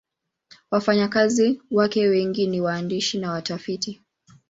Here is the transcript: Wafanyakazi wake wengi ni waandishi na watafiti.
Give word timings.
Wafanyakazi 0.71 1.61
wake 1.71 2.07
wengi 2.07 2.47
ni 2.47 2.61
waandishi 2.61 3.17
na 3.19 3.31
watafiti. 3.31 4.01